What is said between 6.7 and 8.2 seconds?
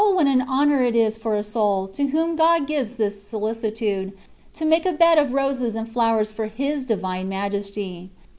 Divine Majesty